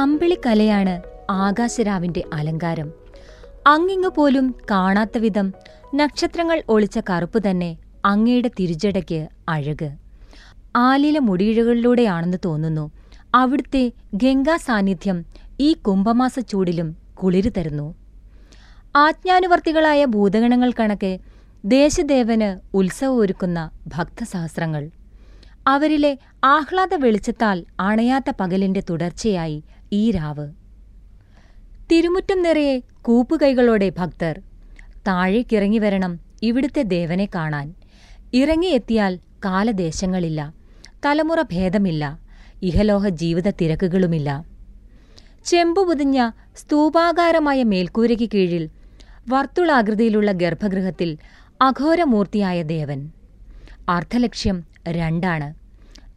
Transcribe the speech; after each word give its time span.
അമ്പിളിക്കലയാണ് 0.00 1.02
ആകാശരാവിന്റെ 1.30 2.24
അലങ്കാരം. 2.32 2.92
അങ്ങിങ്ങു 3.66 4.08
പോലും 4.08 4.54
കാണാത്ത 4.70 5.18
വിധം 5.18 5.52
നക്ഷത്രങ്ങൾ 5.94 6.62
ഒളിച്ച 6.68 6.98
കറുപ്പ് 7.10 7.50
തന്നെ 7.50 7.78
അങ്ങയുടെ 8.04 8.50
തിരിച്ചടയ്ക്ക് 8.60 9.28
അഴക്. 9.48 9.90
ആലില 10.76 11.18
മുടിയിഴകളിലൂടെയാണെന്ന് 11.18 12.38
തോന്നുന്നു. 12.44 12.90
അവിടുത്തെ 13.34 13.92
ഗംഗാ 14.14 14.56
സാന്നിധ്യം 14.56 15.24
ഈ 15.60 15.72
കുംഭമാസ 15.72 16.38
ചൂടിലും 16.38 16.96
കുളിരു 17.14 17.50
തരുന്നു. 17.56 17.94
ആജ്ഞാനുവർത്തികളായ 18.96 20.04
ഭൂതഗണങ്ങൾ 20.04 20.72
കണക്കെ 20.80 21.18
ദേശദേവന് 21.64 22.76
ഉത്സവമൊരുക്കുന്ന 22.76 23.70
ഭക്തസഹസ്രങ്ങൾ. 23.86 24.90
അവരിലെ 25.66 26.18
ആഹ്ലാദ 26.44 26.94
വെളിച്ചത്താൽ 26.94 27.64
അണയാത്ത 27.80 28.32
പകലിന്റെ 28.40 28.82
തുടർച്ചയായി 28.90 29.64
ഈ 29.92 30.10
രാവ്. 30.10 30.48
തിരുമുറ്റം 31.92 32.42
നിറയെ 32.42 32.80
കൂപ്പുകൈകളോടെ 33.02 33.92
ഭക്തർ 33.98 34.40
താഴേക്കിറങ്ങി 35.06 35.78
വരണം 35.78 36.20
ഇവിടുത്തെ 36.42 36.82
ദേവനെ 36.82 37.28
കാണാൻ. 37.34 37.74
ഇറങ്ങിയെത്തിയാൽ 38.34 39.18
കാലദേശങ്ങളില്ല 39.44 40.54
തലമുറ 41.06 41.42
ഭേദമില്ല 41.42 42.20
ഇഹലോഹ 42.62 43.08
ജീവിത 43.08 43.50
തിരക്കുകളുമില്ല 43.50 44.46
ചെമ്പുപുതിഞ്ഞ 45.44 46.30
സ്തൂപാകാരമായ 46.56 47.62
മേൽക്കൂരയ്ക്ക് 47.62 48.28
കീഴിൽ 48.34 48.70
വർത്തുളാകൃതിയിലുള്ള 49.28 50.32
ഗർഭഗൃഹത്തിൽ 50.32 51.18
അഘോരമൂർത്തിയായ 51.62 52.62
ദേവൻ. 52.62 53.10
അർത്ഥലക്ഷ്യം 53.88 54.64
രണ്ടാണ്. 54.88 55.54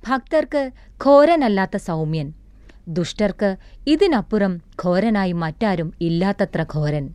ഭക്തർക്ക് 0.08 0.72
ഘോരനല്ലാത്ത 1.06 1.78
സൗമ്യൻ. 1.78 2.43
ദുഷ്ടർക്ക് 2.88 3.58
ഇതിനപ്പുറം 3.88 4.62
ഘോരനായി 4.84 5.32
മറ്റാരും 5.32 5.94
ഇല്ലാത്തത്ര 6.02 6.66
ഘോരൻ. 6.70 7.10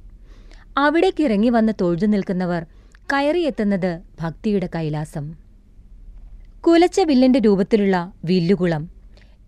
അവിടേക്കിറങ്ങി 0.77 1.49
വന്ന് 1.49 1.73
തൊഴുതു 1.81 2.07
നിൽക്കുന്നവർ 2.07 2.67
കയറിയെത്തുന്നത് 3.13 4.03
ഭക്തിയുടെ 4.21 4.69
കൈലാസം. 4.75 5.33
കുലച്ച 6.61 7.01
വില്ലിന്റെ 7.01 7.39
രൂപത്തിലുള്ള 7.39 8.13
വില്ലുകുളം 8.25 8.89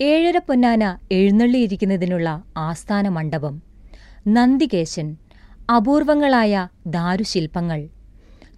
ഏഴര 0.00 0.38
പൊന്നാന 0.38 0.98
എഴുന്നള്ളിയിരിക്കുന്നതിനുള്ള 1.12 2.42
ആസ്ഥാന 2.56 3.08
മണ്ഡപം 3.08 3.62
നന്ദികേശൻ 4.26 5.16
അപൂർവങ്ങളായ 5.72 6.68
ദാരുശില്പങ്ങൾ 6.86 7.88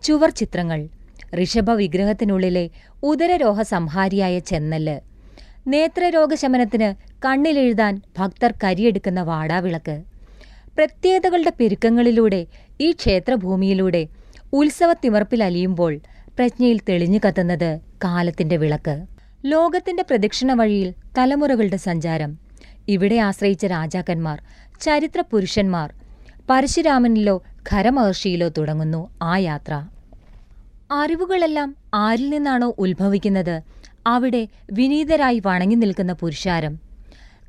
ചുവർ 0.03 0.31
ചിത്രങ്ങൾ 0.31 0.89
ഋഷഭ 1.43 1.71
വിഗ്രഹത്തിനുള്ളിലെ 1.71 2.71
ഉദരരോഹ 3.03 3.63
സംഹാരിയായ 3.63 4.39
ചെന്നൽ 4.39 5.01
നേത്രരോഗശമനത്തിന് 5.67 7.12
കണ്ണിലെഴുതാൻ 7.25 8.01
ഭക്തർ 8.19 8.55
കരിയെടുക്കുന്ന 8.65 9.23
വാടാവിളക്ക്. 9.23 10.03
പ്രത്യേകതകളുടെ 10.77 11.53
പെരുക്കങ്ങളിലൂടെ 11.61 12.47
ഈ 12.81 12.93
ക്ഷേത്രഭൂമിയിലൂടെ 12.93 14.09
ഉത്സവത്തിമർപ്പിലലിയുമ്പോൾ 14.53 16.01
പ്രജ്ഞയിൽ 16.37 16.81
തെളിഞ്ഞു 16.89 17.19
കത്തുന്നത് 17.29 17.81
കാലത്തിന്റെ 18.05 18.57
വിളക്ക്. 18.57 19.07
ലോകത്തിന്റെ 19.45 20.03
പ്രദക്ഷിണ 20.03 20.53
വഴിയിൽ 20.53 20.95
തലമുറകളുടെ 21.19 21.77
സഞ്ചാരം. 21.77 22.39
ഇവിടെ 22.89 23.15
ആശ്രയിച്ച 23.15 23.67
രാജാക്കന്മാർ 23.67 24.43
ചരിത്ര 24.81 25.25
പുരുഷന്മാർ 25.31 25.95
പരശുരാമനിലോ 26.51 27.43
ഖരമഹർഷിയിലോ 27.73 28.49
തുടങ്ങുന്നു 28.49 29.11
ആ 29.23 29.37
യാത്ര. 29.37 29.85
അറിവുകളെല്ലാം 30.93 31.77
ആരിൽ 31.95 32.31
നിന്നാണോ 32.31 32.75
ഉത്ഭവിക്കുന്നത്? 32.79 33.61
അവിടെ 34.07 34.49
വിനീതരായി 34.73 35.43
വണങ്ങി 35.47 35.75
നിൽക്കുന്ന 35.75 36.13
പുരുഷാരം. 36.13 36.92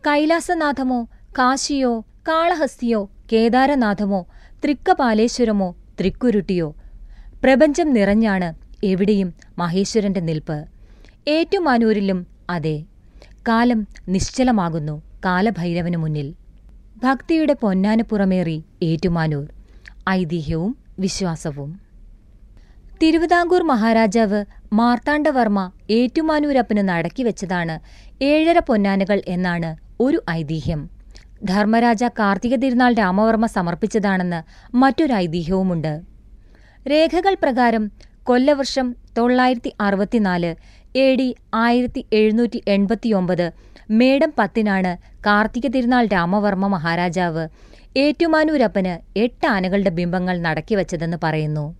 കൈലാസനാഥമോ 0.07 1.07
കാശിയോ 1.39 2.05
കാളഹസ്തിയോ 2.27 3.09
കേദാരനാഥമോ 3.33 4.25
തൃക്കപാലേശ്വരമോ 4.63 5.75
തൃക്കുരുട്ടിയോ? 5.99 6.75
പ്രപഞ്ചം 7.43 7.93
നിറഞ്ഞാണ് 7.93 8.49
എവിടെയും 8.85 9.33
മഹേശ്വരന്റെ 9.57 10.19
നിൽപ്പ്. 10.19 10.65
ഏറ്റുമാനൂരിലും 11.27 12.27
അതെ. 12.49 12.83
കാലം 13.47 13.87
നിശ്ചലമാകുന്നു 14.07 15.01
കാലഭൈരവനു 15.25 15.97
മുന്നിൽ. 15.97 16.33
ഭക്തിയുടെ 17.03 17.53
പൊന്നാനപ്പുറമേറി 17.53 18.63
ഏറ്റുമാനൂർ. 18.83 19.47
ഐതിഹ്യവും 20.09 20.77
വിശ്വാസവും. 20.99 21.79
തിരുവിതാംകൂർ 23.03 23.63
മഹാരാജാവ് 23.63 24.45
മാർത്താണ്ഡവർമ്മ 24.73 25.71
ഏറ്റുമാനൂരപ്പന് 25.89 26.89
നടക്കിവെച്ചതാണ് 26.89 27.75
ഏഴര 28.23 28.59
പൊന്നാനകൾ 28.59 29.21
എന്നാണ് 29.27 29.82
ഒരു 29.99 30.23
ഐതിഹ്യം. 30.29 30.89
ധർമ്മരാജ 31.43 32.03
കാർത്തിക 32.03 32.55
തിരുനാൾ 32.55 32.93
രാമവർമ്മ 32.93 33.45
സമർപ്പിച്ചതാണെന്ന് 33.45 34.75
മറ്റൊരു 34.75 35.13
ഐതിഹ്യവുമുണ്ട്. 35.13 36.01
രേഖകൾ 36.87 37.35
പ്രകാരം 37.43 37.91
കൊല്ലവർഷം 38.23 38.95
തൊള്ളായിരത്തി 39.17 39.73
അറുപത്തിനാല് 39.81 40.55
എ 40.97 41.15
ഡി 41.15 41.35
ആയിരത്തി 41.53 42.05
എഴുന്നൂറ്റി 42.13 42.63
എൺപത്തിയൊമ്പത് 42.67 43.51
മേടം 43.91 44.33
പത്തിനാണ് 44.39 44.97
കാർത്തിക 45.25 45.67
തിരുനാൾ 45.67 46.05
രാമവർമ്മ 46.05 46.67
മഹാരാജാവ് 46.67 47.47
ഏറ്റുമാനൂരപ്പന് 47.97 49.19
എട്ട് 49.19 49.47
ആനകളുടെ 49.47 49.89
ബിംബങ്ങൾ 49.89 50.39
നടക്കിവച്ചതെന്ന് 50.39 51.17
പറയുന്നു. 51.23 51.75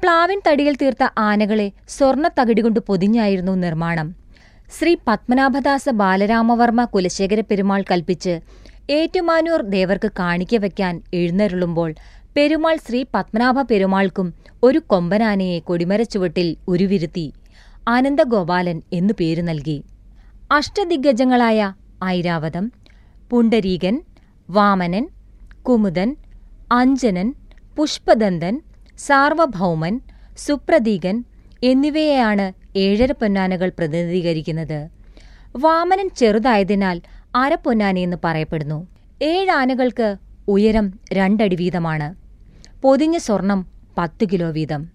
പ്ലാവിൻ 0.00 0.40
തടിയിൽ 0.48 0.76
തീർത്ത 0.76 1.08
ആനകളെ 1.18 1.72
സ്വർണ 1.88 2.28
തകിടികൊണ്ട് 2.28 2.80
പൊതിഞ്ഞായിരുന്നു 2.80 3.52
നിർമ്മാണം. 3.52 4.25
ശ്രീ 4.70 4.96
പത്മനാഭദാസ 5.08 5.90
ബാലരാമവർമ്മ 5.90 6.84
കുലശേഖര 6.84 7.40
പെരുമാൾ 7.40 7.84
കൽപ്പിച്ച് 7.90 8.34
ഏറ്റുമാനൂർ 8.90 9.62
ദേവർക്ക് 9.68 10.10
കാണിക്ക 10.18 10.56
വയ്ക്കാൻ 10.56 11.02
എഴുന്നരുളുമ്പോൾ 11.14 11.90
പെരുമാൾ 12.36 12.76
ശ്രീ 12.76 13.04
പത്മനാഭ 13.14 13.62
പെരുമാൾക്കും 13.62 14.28
ഒരു 14.62 14.82
കൊമ്പനാനയെ 14.86 15.58
കൊടിമരച്ചുവട്ടിൽ 15.58 16.56
ഉരുവിരുത്തി 16.68 17.26
ആനന്ദഗോപാലൻ 17.88 18.82
എന്നു 18.92 19.14
പേരു 19.20 19.42
നൽകി. 19.42 19.84
അഷ്ടദിഗ്ഗജങ്ങളായ 20.50 21.60
ഐരാവതം 22.04 22.64
പുണ്ടരീകൻ 23.30 23.94
വാമനൻ 24.50 25.04
കുമുദൻ 25.62 26.10
അഞ്ജനൻ 26.72 27.28
പുഷ്പദന്തൻ 27.76 28.54
സാർവഭൗമൻ 28.98 29.94
സുപ്രതീകൻ 30.36 31.16
എന്നിവയെയാണ് 31.62 32.46
ഏഴര 32.76 33.12
പൊന്നാനകൾ 33.12 33.72
പ്രതിനിധീകരിക്കുന്നത്. 33.78 34.88
വാമനൻ 35.56 36.10
ചെറുതായതിനാൽ 36.16 37.00
അരപ്പൊന്നാനയെന്ന് 37.34 38.16
പറയപ്പെടുന്നു. 38.24 38.86
ഏഴാനകൾക്ക് 39.22 40.16
ഉയരം 40.48 40.92
രണ്ടടി 41.12 41.56
വീതമാണ്. 41.56 42.14
പൊതിഞ്ഞ 42.82 43.18
സ്വർണം 43.18 43.66
പത്ത് 43.98 44.24
കിലോ 44.24 44.50
വീതം. 44.50 44.88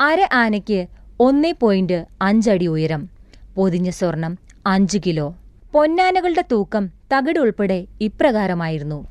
അര 0.00 0.28
ആനയ്ക്ക് 0.32 0.86
ഒന്നേ 1.20 1.52
പോയിന്റ് 1.52 2.06
അഞ്ചടി 2.22 2.66
ഉയരം. 2.66 3.08
പൊതിഞ്ഞ 3.56 3.90
സ്വർണം 3.90 4.38
അഞ്ച് 4.66 4.98
കിലോ. 5.06 5.36
പൊന്നാനകളുടെ 5.72 6.44
തൂക്കം 6.52 6.86
തകിട് 6.86 7.38
ഉൾപ്പെടെ 7.38 7.86
ഇപ്രകാരമായിരുന്നു. 8.00 9.06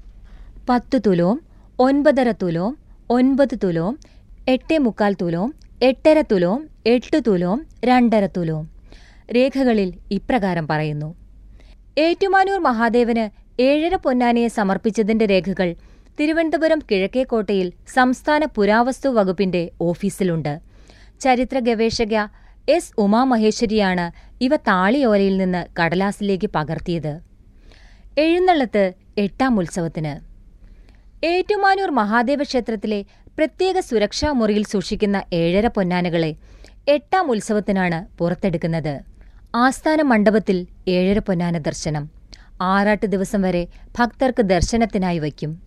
പത്ത് 0.70 1.02
തുലോം 1.08 1.42
ഒൻപതര 1.80 2.32
തുലോം 2.32 2.78
ഒൻപത് 3.10 3.58
തുലോം 3.64 4.00
എട്ടേ 4.48 4.78
മുക്കാൽ 4.78 5.16
തുലോം 5.22 5.54
എട്ടര 5.82 6.24
തുലോം 6.32 6.70
എട്ട് 6.86 7.22
തുലോം 7.28 7.66
രണ്ടര 7.86 8.26
തുലോം. 8.26 8.70
രേഖകളിൽ 9.36 9.94
ഇപ്രകാരം 10.12 10.68
പറയുന്നു. 10.68 11.16
ഏറ്റുമാനൂർ 11.98 12.60
മഹാദേവന് 12.60 13.30
ഏഴര 13.62 13.96
പൊന്നാനയെ 13.96 14.48
സമർപ്പിച്ചതിന്റെ 14.48 15.26
രേഖകൾ 15.26 15.76
തിരുവനന്തപുരം 16.20 16.80
കിഴക്കേക്കോട്ടയിൽ 16.92 17.74
സംസ്ഥാന 17.94 18.46
പുരാവസ്തു 18.46 19.10
വകുപ്പിന്റെ 19.10 19.72
ഓഫീസിലുണ്ട്. 19.82 20.60
ചരിത്ര 21.20 21.60
ഗവേഷക 21.60 22.16
എസ് 22.70 22.92
ഉമാമഹേശ്വരിയാണ് 22.98 24.12
ഇവ 24.44 24.56
താളിയോലയിൽ 24.56 25.38
നിന്ന് 25.38 25.82
കടലാസിലേക്ക് 25.82 26.50
പകർത്തിയത്. 26.56 27.20
എഴുന്നള്ളത്ത് 28.18 28.94
എട്ടാം 29.18 29.60
ഉത്സവത്തിന്. 29.60 30.14
ഏറ്റുമാനൂർ 31.26 31.90
മഹാദേവ 31.90 32.44
ക്ഷേത്രത്തിലെ 32.44 33.06
പ്രത്യേക 33.38 33.80
സുരക്ഷാ 33.80 34.32
മുറിയിൽ 34.32 34.64
സൂക്ഷിക്കുന്ന 34.64 35.24
ഏഴര 35.34 35.68
പൊന്നാനകളെ 35.68 36.36
എട്ടാം 36.88 37.32
ഉത്സവത്തിനാണ് 37.32 38.18
പുറത്തെടുക്കുന്നത്. 38.18 39.00
ആസ്ഥാന 39.56 40.02
മണ്ഡപത്തിൽ 40.02 40.68
ഏഴര 40.88 41.20
പൊന്നാന 41.20 41.58
ദർശനം. 41.58 42.10
ആറാട്ട് 42.62 43.06
ദിവസം 43.06 43.42
വരെ 43.42 43.68
ഭക്തർക്ക് 44.00 44.42
ദർശനത്തിനായി 44.42 45.20
വയ്ക്കും. 45.20 45.62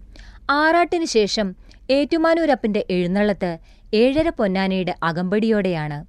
ആറാട്ടിനു 0.50 1.04
ശേഷം 1.04 1.54
ഏറ്റുമാനൂരപ്പന്റെ 1.90 2.86
എഴുന്നള്ളത്ത് 2.90 3.58
ഏഴര 3.94 4.28
പൊന്നാനയുടെ 4.28 4.94
അകമ്പടിയോടെയാണ്. 5.02 6.04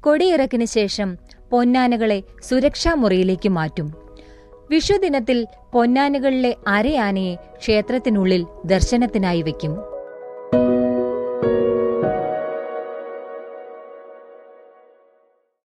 കൊടിയിറക്കിന് 0.00 0.64
ശേഷം 0.64 1.18
പൊന്നാനകളെ 1.50 2.22
സുരക്ഷാ 2.42 2.94
മുറിയിലേക്ക് 2.94 3.48
മാറ്റും. 3.48 3.94
വിഷുദിനത്തിൽ 4.70 5.46
പൊന്നാനകളിലെ 5.72 6.56
അരയാനയെ 6.66 7.34
ക്ഷേത്രത്തിനുള്ളിൽ 7.34 8.46
ദർശനത്തിനായി 8.66 9.42
വയ്ക്കും. 9.42 9.91